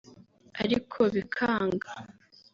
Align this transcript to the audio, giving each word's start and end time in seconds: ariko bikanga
ariko 0.63 0.99
bikanga 1.13 1.89